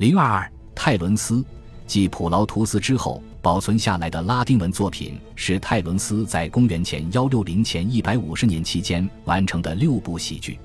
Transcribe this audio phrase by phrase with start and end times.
[0.00, 1.44] 零二二泰伦斯，
[1.86, 10.58] 继普劳图斯之后保存下来的拉丁文作品是泰伦斯在公元前幺六零前一百五十年期间完成的六部喜剧。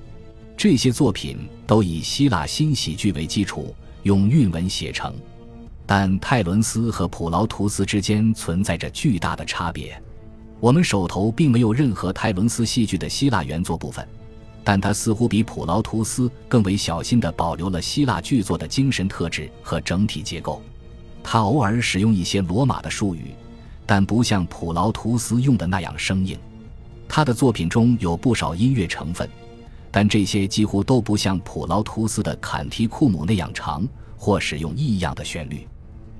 [0.55, 5.13] 这些作品都以希腊新喜剧为基础，用韵文写成。
[5.85, 10.01] 但泰伦斯和普劳图斯之间存在着巨大的差别。
[10.61, 14.07] 我们手头并没有任何泰伦斯戏剧的希腊原作部分，
[14.65, 20.61] 但他似乎比普劳图斯更为小心地保留了希腊剧作的精神特质和整体结构。
[21.23, 23.33] 他偶尔使用一些罗马的术语，
[23.85, 26.37] 但不像普劳图斯用的那样生硬。
[27.07, 29.29] 他的作品中有不少音乐成分，
[29.91, 35.67] 但这些几乎都不像普劳图斯的坎提库姆那样长或使用异样的旋律。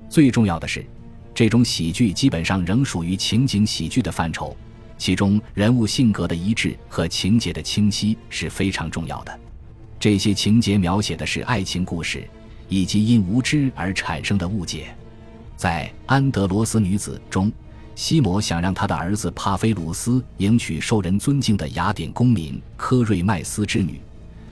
[0.08, 0.86] 最重要的是，
[1.34, 4.56] 这种喜剧基本上仍属于情景喜剧的范畴，
[4.98, 9.40] 其中人物性格的一致和情节的清晰是非常重要的。
[9.98, 12.28] 这些情节描写的是爱情故事，
[12.68, 14.94] 以及因无知而产生的误解。
[15.56, 17.50] 在《安德罗斯女子》中，
[17.94, 23.98] 西摩想让他的儿子帕菲鲁斯迎娶受人尊敬的雅典公民科瑞麦斯之女，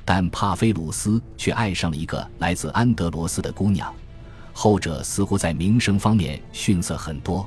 [0.02, 3.94] 但帕菲鲁斯却爱上了一个来自安德罗斯的姑娘。
[4.54, 7.46] 后者似乎在名声方面逊色很多，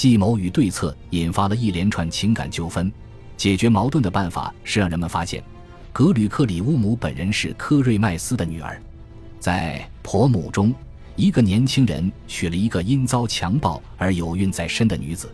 [0.00, 2.90] 计谋与对策引发了一连串情感纠纷。
[3.36, 5.44] 解决矛盾的办法是让人们发现，
[5.92, 8.80] 格吕克里乌姆本人是科瑞麦斯的女儿。
[9.38, 10.74] 在婆母中，
[11.16, 15.30] 一个年轻人娶了一个因遭强暴而有孕在身的女子。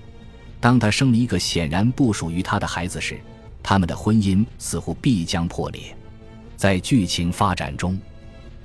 [0.59, 3.21] 当他生了一个显然不属于他的孩子时，
[3.63, 5.97] 他们的婚姻似乎必将破裂。
[6.57, 7.97] 在剧情发展中。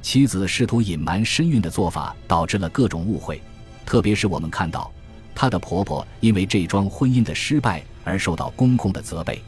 [0.02, 3.40] 妻子试图隐瞒身孕的做法导致了各种误会，
[3.86, 4.92] 特别是我们看到
[5.34, 9.42] 她的婆婆因为这桩婚姻的失败而受到公公的责备。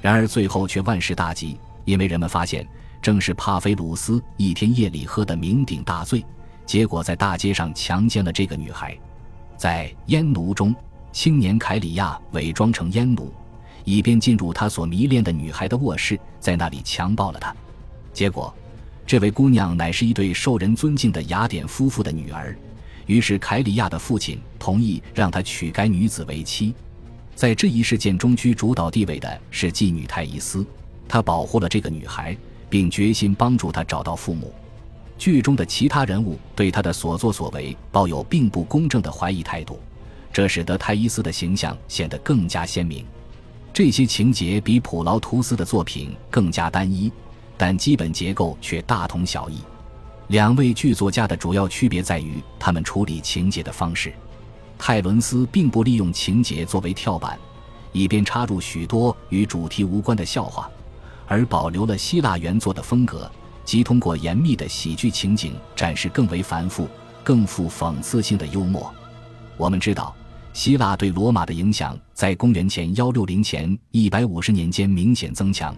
[0.00, 2.66] 然而最后却万事大吉，因为人们发现
[3.00, 6.24] 正是帕菲鲁斯一天夜里喝得酩酊大醉，
[6.66, 8.96] 结果在大街上强奸了这个女孩。
[9.56, 10.74] 在烟奴中，
[11.12, 13.32] 青年凯里亚伪装成烟奴，
[13.84, 17.54] 以便进入他所迷恋的女孩的卧室，在那里强暴了她。
[18.12, 18.54] 结果。
[19.06, 22.54] 这位姑娘乃是一对受人尊敬的雅典夫妇的女儿，
[23.08, 26.72] 于是凯里亚的父亲同意让他娶该女子为妻。
[27.34, 30.64] 在这一事件中居主导地位的是妓女泰伊斯，
[31.08, 32.36] 她保护了这个女孩，
[32.68, 34.54] 并决心帮助她找到父母。
[35.16, 39.80] 剧中的其他人物对她的所作所为抱有并不公正的怀疑态度，
[40.32, 43.04] 这使得泰伊斯的形象显得更加鲜明。
[43.72, 47.10] 这些情节比普劳图斯的作品更加单一。
[47.60, 49.58] 但基本结构却大同小异。
[50.28, 54.12] 两位剧作家的主要区别在于他们处理情节的方式。
[54.78, 57.38] 泰伦斯并不利用情节作为跳板，
[57.92, 60.70] 以便插入许多与主题无关的笑话，
[61.26, 63.30] 而保留了希腊原作的风格，
[63.64, 66.86] 即通过严密的喜剧情景展示更为繁复、
[67.24, 68.92] 更富讽刺性的幽默。
[69.56, 70.14] 我们知道，
[70.52, 75.74] 希腊对罗马的影响在公元前幺六零前一百五十年间明显增强。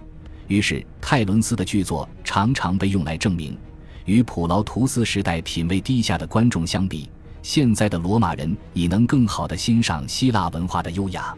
[0.48, 3.56] 于是，泰伦斯的剧作常常被用来证明，
[4.04, 7.08] 与普劳图斯时代品味低下的观众相比，
[7.42, 11.34] 现在的罗马人已能更好地欣赏希腊文化的优雅。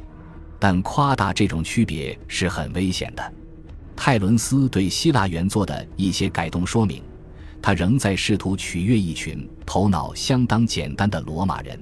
[0.59, 3.33] 但夸大这种区别是很危险的。
[3.97, 7.03] 泰伦斯对希腊原作的一些改动说明，
[7.61, 11.79] 他仍在试图取悦一群头脑相当简单的罗马人。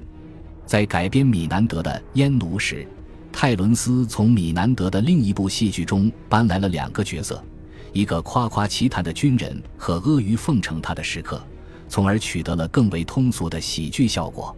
[0.66, 2.86] 在改编米南德的《烟奴》时。
[3.32, 7.40] 泰伦斯从米南德的另一部戏剧中搬来了两个角色，
[7.92, 11.42] 一个夸夸其谈的军人和阿谀奉承他的时刻，
[11.88, 14.56] 从而取得了更为通俗的喜剧效果。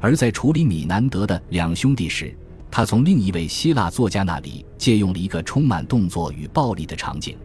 [0.00, 2.34] 而在处理米南德的两兄弟时，
[2.70, 7.36] 他从另一位希腊作家那里借用了一个充满动作与暴力的场景：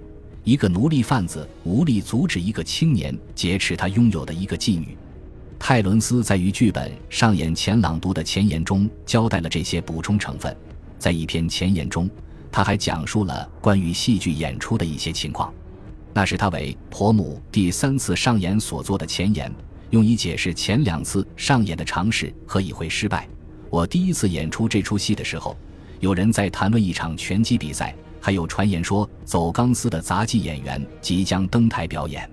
[0.43, 4.95] 一个奴隶贩子无力阻止一个青年劫持他拥有的一个妓女。
[5.57, 10.55] 泰伦斯在与剧本上演前朗读的前言中交代了这些补充成分。
[10.99, 12.09] 在一篇前言中，
[12.55, 15.53] 他还讲述了关于戏剧演出的一些情况。
[16.13, 19.53] 那是他为婆母第三次上演所做的前言，
[19.89, 23.27] 用以解释前两次上演的尝试和已会失败。
[23.69, 25.53] 我第一次演出这出戏的时候，
[25.99, 32.31] 有人在谈论一场拳击比赛，还有传言说走钢丝的杂技演员即将登台表演。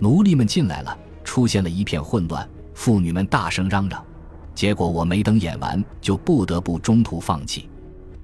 [0.00, 2.44] 奴隶们进来了，出现了一片混乱。
[2.74, 4.04] 妇女们大声嚷嚷，
[4.56, 7.68] 结果我没等演完，就不得不中途放弃。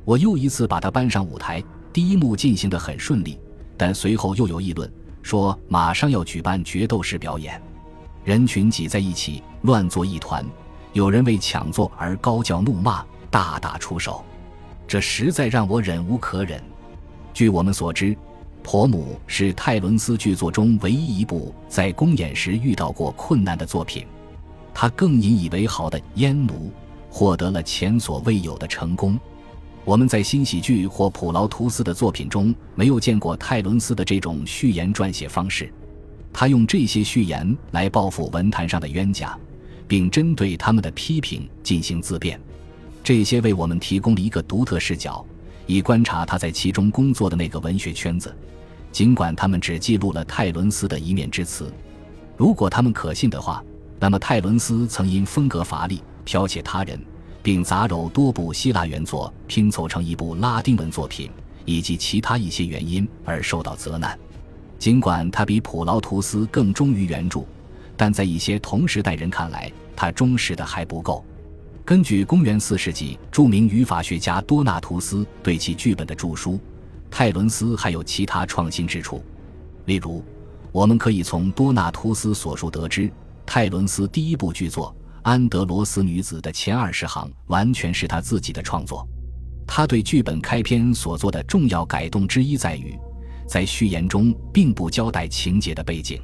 [0.09, 1.63] 我又一次把它搬上舞台，
[1.93, 3.39] 第一幕进行得很顺利，
[3.77, 4.91] 但随后又有议论
[5.21, 7.61] 说马上要举办决斗式表演，
[8.25, 10.43] 人群挤在一起，乱作一团，
[10.95, 14.25] 有人为抢座而高叫怒骂，大打出手，
[14.87, 16.59] 这实在让我忍无可忍。
[17.35, 18.17] 据我们所知，
[18.63, 24.07] 婆母是泰伦斯剧作中唯一一部在公演时遇到过困难的作品。
[24.73, 26.55] 他更引以为豪的《烟奴》
[27.11, 29.21] 获得了前所未有的成功。
[29.89, 35.73] 我们在新喜剧或普劳图斯的作品中没有见过泰伦斯的这种序言撰写方式。
[36.31, 39.35] 他用这些序言来报复文坛上的冤家，
[39.87, 42.39] 并针对他们的批评进行自辩。
[43.03, 45.25] 这些为我们提供了一个独特视角，
[45.67, 48.37] 以观察他在其中工作的那个文学圈子。
[48.93, 51.73] 尽管他们只记录了泰伦斯的一面之词，
[52.37, 53.65] 如果他们可信的话，
[53.99, 57.03] 那么泰伦斯曾因风格乏力、剽窃他人，
[57.49, 61.31] 并杂糅多部希腊原作拼凑成一部拉丁文作品，
[61.65, 64.19] 以及其他一些原因而受到责难。
[64.79, 67.41] 尽管他比普劳图斯更忠于原著，
[67.97, 71.25] 但在一些同时代人看来，他忠实的还不够。
[71.87, 76.61] 根据公元四世纪著名语法学家多纳图斯对其剧本的著书，
[77.11, 79.25] 泰伦斯还有其他创新之处。
[79.87, 80.23] 例如，
[80.71, 83.11] 我们可以从多纳图斯所述得知，
[83.47, 89.07] 泰伦斯第一部剧作《安德罗斯女子》的前二十行完全是他自己的创作。
[89.67, 92.99] 他对剧本开篇所做的重要改动之一在于。
[93.47, 96.21] 在序言中并不交代情节的背景，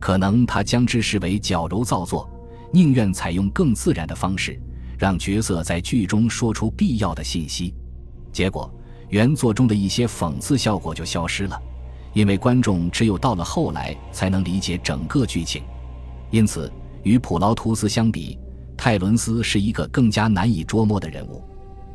[0.00, 2.28] 可能他将之视为矫揉造作，
[2.72, 4.60] 宁愿采用更自然的方式，
[4.98, 7.72] 让角色在剧中说出必要的信息。
[8.32, 8.68] 结果，
[9.08, 11.56] 原作中的一些讽刺效果就消失了，
[12.12, 15.62] 因为观众只有到了后来才能理解整个剧情。
[16.32, 16.68] 因此，
[17.02, 18.38] 与普劳图斯相比，
[18.76, 21.42] 泰伦斯是一个更加难以捉摸的人物。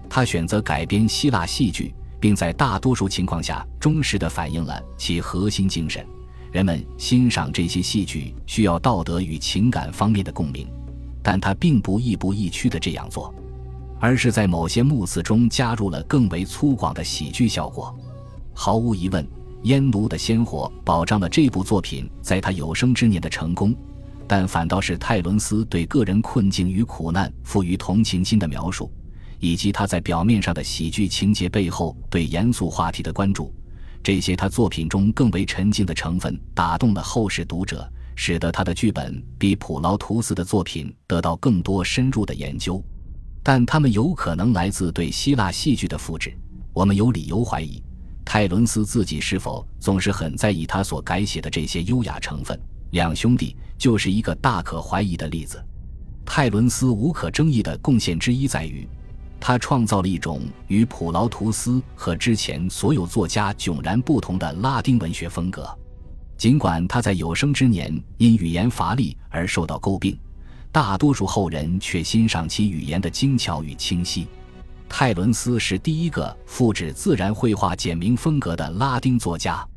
[0.09, 1.93] 他选择改编希腊戏剧。
[2.23, 6.07] 并在大多数情况下忠实地反映了其核心精神。
[6.53, 10.65] 人们欣赏这些戏剧需要道德与情感方面的共鸣，
[11.21, 13.35] 但他并不亦步亦趋地这样做，
[13.99, 17.93] 而是在某些目次中加入了更为粗犷的喜剧效果。
[18.53, 19.21] 毫无疑问，
[19.63, 23.75] 《烟炉》的鲜活保障了这部作品在他有生之年的成功，
[24.35, 28.91] 但反倒是泰伦斯对个人困境与苦难赋予同情心的描述。
[29.39, 33.53] 以及他在表面上的喜剧情节背后对严肃话题的关注，
[34.01, 42.83] 这些他作品中更为沉静的成分打动了后世读者，使得他的剧本比普劳图斯的作品得到更多深入的研究。
[43.43, 46.35] 但他们有可能来自对希腊戏剧的复制。
[46.73, 47.83] 我们有理由怀疑，
[48.25, 52.59] 泰伦斯自己是否总是很在意他所改写的这些优雅成分。
[52.93, 55.63] 两兄弟就是一个大可怀疑的例子。
[56.23, 58.87] 泰伦斯无可争议的贡献之一在于。
[59.39, 65.67] 他创造了一种与普劳图斯和之前所有作家迥然不同的拉丁文学风格。
[66.37, 70.17] 尽管他在有生之年因语言乏力而受到诟病，
[70.71, 74.27] 大多数后人却欣赏其语言的精巧与清晰。
[74.87, 79.67] 泰伦斯是第一个复制自然绘画简明风格的拉丁作家，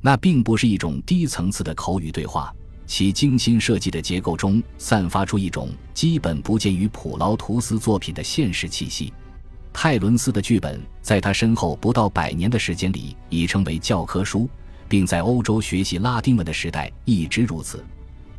[0.00, 2.54] 那并不是一种低层次的口语对话。
[2.88, 9.12] 其精心设计的结构中散发出一种基本不见于普劳图斯作品的现实气息。
[9.74, 14.48] 泰伦斯的剧本在他身后不到百年的时间里已成为教科书，
[14.88, 17.84] 并在欧洲学习拉丁文的时代一直如此。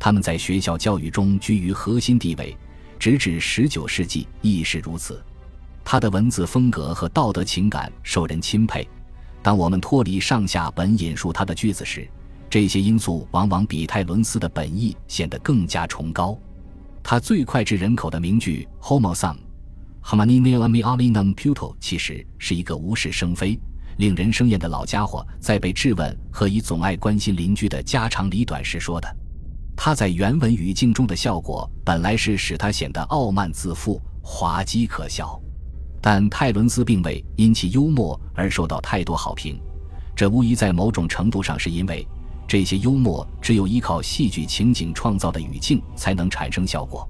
[0.00, 2.54] 他们在学校教育中居于核心地位，
[2.98, 5.22] 直至十九世纪亦是如此。
[5.84, 8.86] 他的文字风格和道德情感受人钦佩。
[9.42, 12.06] 当我们脱离上下本引述他的句子时，
[12.50, 16.36] 这些因素往往比泰伦斯的本意显得更加崇高。
[17.00, 19.36] 他最脍炙人口的名句 “Homo sum,
[20.02, 23.56] homini neami alinum puto” 其实是一个无事生非、
[23.98, 29.16] 令人生厌的老家伙在被质问何以总爱关心邻居的家长里短时说的。
[29.76, 35.40] 他在原文语境中的效果本来是使他显得傲慢自负、滑稽可笑，
[36.02, 39.58] 但泰伦斯并未因其幽默而受到太多好评。
[40.16, 42.04] 这无疑在某种程度上是因为。
[42.50, 47.08] 这些幽默只有依靠戏剧情景创造的语境才能产生效果。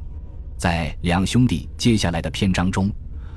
[0.59, 2.91] 在两兄弟接下来的篇章中，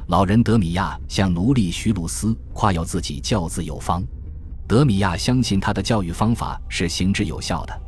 [0.08, 4.04] 老人德米亚向奴隶徐鲁斯夸耀自己教子有方。
[4.68, 7.82] 德米亚相信他的教育方法是行之有效的，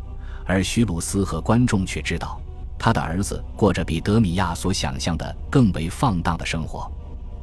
[0.46, 2.40] 而徐鲁斯和观众却知道
[2.80, 6.90] 他的儿子过着比德米亚所想象的更为放荡的生活。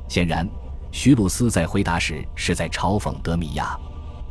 [0.09, 0.49] 显然，
[0.91, 3.79] 徐鲁斯在回答时是在嘲讽德米亚。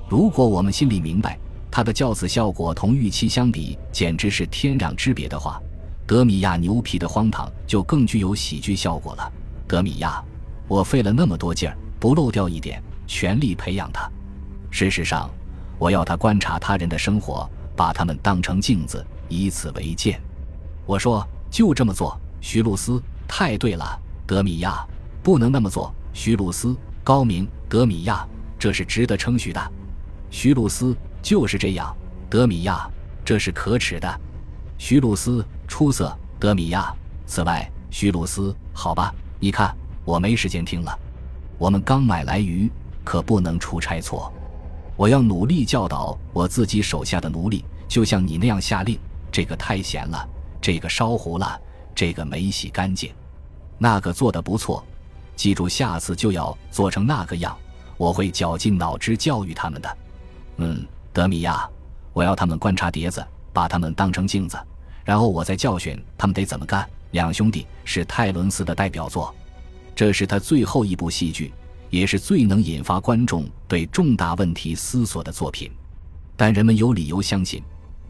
[0.09, 1.37] 如果我们心里明白。
[1.71, 5.59] 他的教子效果同预期相比简直是天壤之别的话，
[6.05, 9.31] 德米亚牛皮的荒唐就更具有喜剧效果了。
[9.67, 10.21] 德米亚，
[10.67, 14.11] 我费了那么多劲儿，不漏掉一点，全力培养他。
[14.69, 15.29] 事实上，
[15.79, 20.21] 我要他观察他人的生活，把他们当成镜子，以此为鉴。
[20.85, 22.19] 我说，就这么做。
[22.41, 23.97] 徐露斯，太对了。
[24.27, 24.85] 德米亚，
[25.23, 25.93] 不能那么做。
[26.11, 27.47] 徐露斯，高明。
[27.69, 28.27] 德米亚，
[28.59, 29.71] 这是值得称许的。
[30.29, 31.95] 徐露斯就是这样，
[32.29, 32.89] 德米亚，
[33.23, 34.21] 这是可耻的。
[34.77, 36.93] 徐露斯出色，德米亚。
[37.25, 40.97] 此外，徐露斯，好吧，你看，我没时间听了。
[41.57, 42.69] 我们刚买来鱼，
[43.03, 44.33] 可不能出差错。
[44.97, 48.99] 我要努力教导我自己手下的奴隶，就像你那样下令。
[49.31, 50.27] 这个太咸了，
[50.59, 51.59] 这个烧糊了，
[51.95, 53.13] 这个没洗干净，
[53.77, 54.83] 那个做的不错。
[55.37, 57.57] 记住，下次就要做成那个样。
[57.97, 59.97] 我会绞尽脑汁教育他们的。
[60.57, 61.69] 嗯，德米亚，
[62.13, 64.57] 我要他们观察碟子，把他们当成镜子，
[65.03, 66.87] 然后我再教训他们得怎么干。
[67.11, 69.35] 两兄弟是泰伦斯的代表作，
[69.93, 71.51] 这是他最后一部戏剧，
[71.89, 75.69] 也是最能引发观众对重大问题思索的作品。
[76.37, 77.61] 但人们有理由相信。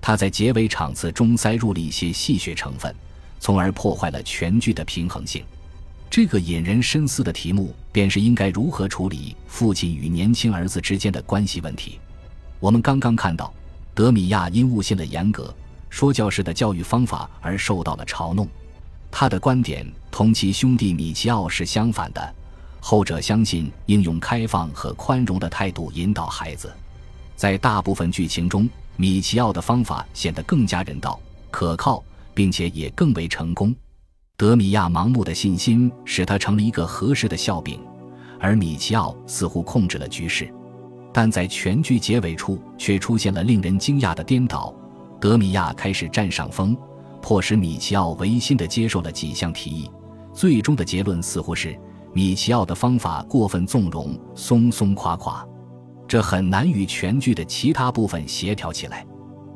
[0.04, 2.94] 他在结尾场次中塞入了一些戏谑成分，
[3.40, 5.44] 从而破坏了全剧的平衡性。
[6.10, 12.00] 这个引人深思的题目，便是应该如何处理父亲与年轻儿子之间的关系问题。
[12.62, 13.54] 我们刚刚看到，
[13.94, 15.54] 德米亚因误信了严格
[15.90, 18.48] 说教式的教育方法而受到了嘲弄。
[19.12, 22.36] 他的观点同其兄弟米奇奥是相反的，
[22.80, 26.72] 后者相信应用开放和宽容的态度引导孩子。
[27.36, 28.70] 在大部分剧情中。
[28.98, 32.04] 米奇奥的方法显得更加人道、可靠，
[32.36, 33.74] 并且也更为成功。
[34.38, 37.80] 德米亚盲目的信心使他成了一个合适的笑柄，
[38.40, 40.54] 而米奇奥似乎控制了局势。
[41.14, 44.74] 但在全剧结尾处，却出现了令人惊讶的颠倒：
[45.20, 46.76] 德米亚开始占上风，
[47.22, 49.90] 迫使米奇奥违心地接受了几项提议。
[50.34, 51.78] 最终的结论似乎是
[52.14, 55.46] 米奇奥的方法过分纵容、松松垮垮。
[56.08, 59.06] 这很难与全剧的其他部分协调起来。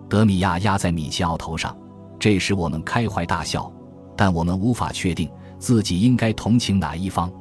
[0.08, 1.76] 德米亚压在米奇奥头上，
[2.20, 3.72] 这时我们开怀大笑，
[4.16, 7.32] 但我们无法确定自己应该同情哪一方。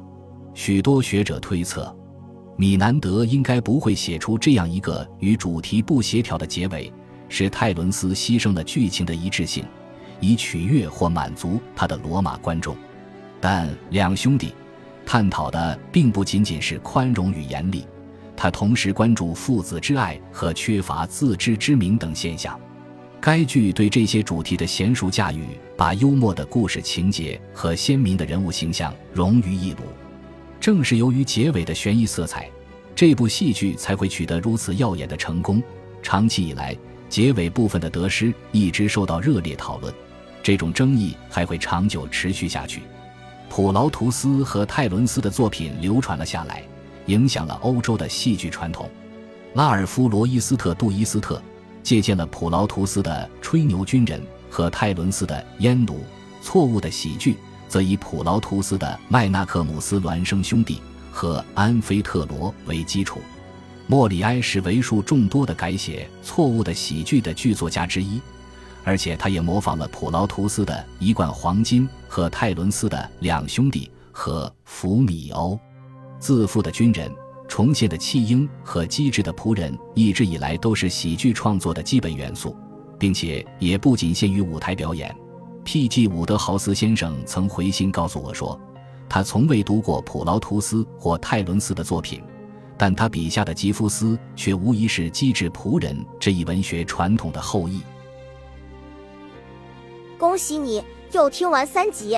[0.53, 1.95] 许多学者推测，
[2.57, 6.91] 米南德应该不会写出这样一个与主题不协调的结尾，
[7.27, 9.65] 使泰伦斯牺牲了剧情的一致性，
[10.21, 12.75] 以取悦或满足他的罗马观众。
[13.41, 14.53] 但两兄弟
[15.05, 17.85] 探讨的并不仅仅是宽容与严厉。
[18.37, 22.57] 他同时关注父子之爱和缺乏自知之明等现象。
[23.19, 25.45] 该剧对这些主题的娴熟驾驭，
[25.75, 29.79] 把幽默的故事情节和鲜明的人物形象融于一炉。
[30.65, 32.49] 正是由于结尾的悬疑色彩，
[32.95, 35.61] 这部戏剧才会取得如此耀眼的成功。
[36.01, 36.75] 长期以来，
[37.07, 39.93] 结尾部分的得失一直受到热烈讨论，
[40.41, 42.81] 这种争议还会长久持续下去。
[43.47, 46.63] 普劳图斯和泰伦斯的作品流传了下来。
[47.05, 48.89] 影响了欧洲的戏剧传统。
[49.53, 51.39] 拉尔夫·罗伊斯特·杜伊斯特
[51.83, 54.19] 借鉴了普劳图斯的《吹牛军人》
[54.49, 55.93] 和泰伦斯的《烟奴》，
[56.41, 57.37] 错误的喜剧
[57.75, 60.75] 则以普劳图斯的《麦纳克姆斯孪生兄弟》
[61.11, 63.19] 和《安菲特罗》为基础。
[63.85, 68.21] 莫里埃是为数众多的改写错误的喜剧的剧作家之一，
[68.85, 75.55] 而且他也模仿了普劳图斯的《一罐黄金》和泰伦斯的《两兄弟》和《福米欧》。
[76.17, 77.13] 自负的军人、
[77.45, 82.55] 重现的弃婴和机智的仆人，一直以来都是喜剧创作的基本元素，
[82.97, 85.13] 并且也不仅限于舞台表演。
[85.65, 86.07] P.G.
[86.07, 88.57] 伍德豪斯先生曾回信告诉我说，
[89.09, 92.21] 他从未读过普劳图斯或泰伦斯的作品，
[92.77, 97.81] 但他笔下的吉夫斯却无疑是机智仆人这一文学传统的后裔。
[100.19, 102.17] 恭喜你又听完三集，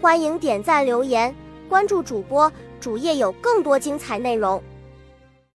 [0.00, 1.32] 欢迎点赞、留言、
[1.68, 2.50] 关注主播。
[2.80, 4.60] 主页有更多精彩内容。